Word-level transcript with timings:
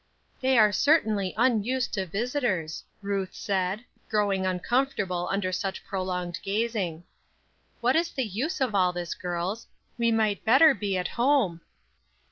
"They 0.41 0.57
are 0.57 0.71
certainly 0.71 1.35
unused 1.37 1.93
to 1.93 2.07
visitors," 2.07 2.83
Ruth 3.03 3.35
said, 3.35 3.83
growing 4.09 4.47
uncomfortable 4.47 5.29
under 5.31 5.51
such 5.51 5.85
prolonged 5.85 6.39
gazing. 6.41 7.03
"What 7.81 7.95
is 7.95 8.09
the 8.11 8.25
use 8.25 8.61
of 8.61 8.73
all 8.73 8.93
this, 8.93 9.13
girls? 9.13 9.67
We 9.99 10.11
might 10.11 10.43
better 10.43 10.73
be 10.73 10.97
at 10.97 11.09
home." 11.09 11.61